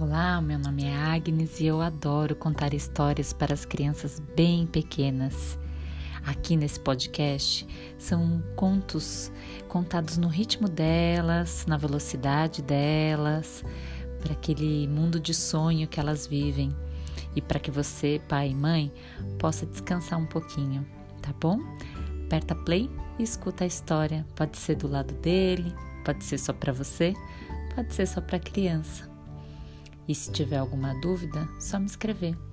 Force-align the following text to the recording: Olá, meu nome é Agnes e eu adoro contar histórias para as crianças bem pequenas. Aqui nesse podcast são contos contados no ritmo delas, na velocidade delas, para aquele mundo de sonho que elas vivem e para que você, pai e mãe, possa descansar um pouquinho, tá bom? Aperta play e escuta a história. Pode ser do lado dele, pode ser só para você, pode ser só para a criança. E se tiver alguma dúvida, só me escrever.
Olá, 0.00 0.40
meu 0.40 0.60
nome 0.60 0.84
é 0.84 0.94
Agnes 0.94 1.58
e 1.58 1.66
eu 1.66 1.80
adoro 1.80 2.36
contar 2.36 2.72
histórias 2.72 3.32
para 3.32 3.52
as 3.52 3.64
crianças 3.64 4.20
bem 4.20 4.64
pequenas. 4.64 5.58
Aqui 6.24 6.54
nesse 6.54 6.78
podcast 6.78 7.66
são 7.98 8.40
contos 8.54 9.32
contados 9.66 10.16
no 10.16 10.28
ritmo 10.28 10.68
delas, 10.68 11.66
na 11.66 11.76
velocidade 11.76 12.62
delas, 12.62 13.64
para 14.20 14.34
aquele 14.34 14.86
mundo 14.86 15.18
de 15.18 15.34
sonho 15.34 15.88
que 15.88 15.98
elas 15.98 16.28
vivem 16.28 16.72
e 17.34 17.42
para 17.42 17.58
que 17.58 17.72
você, 17.72 18.22
pai 18.28 18.50
e 18.50 18.54
mãe, 18.54 18.92
possa 19.36 19.66
descansar 19.66 20.16
um 20.16 20.26
pouquinho, 20.26 20.86
tá 21.20 21.34
bom? 21.40 21.58
Aperta 22.26 22.54
play 22.54 22.88
e 23.18 23.24
escuta 23.24 23.64
a 23.64 23.66
história. 23.66 24.24
Pode 24.36 24.58
ser 24.58 24.76
do 24.76 24.86
lado 24.86 25.12
dele, 25.14 25.74
pode 26.04 26.22
ser 26.22 26.38
só 26.38 26.52
para 26.52 26.72
você, 26.72 27.14
pode 27.74 27.92
ser 27.92 28.06
só 28.06 28.20
para 28.20 28.36
a 28.36 28.40
criança. 28.40 29.17
E 30.08 30.14
se 30.14 30.32
tiver 30.32 30.56
alguma 30.56 30.94
dúvida, 31.00 31.46
só 31.60 31.78
me 31.78 31.84
escrever. 31.84 32.47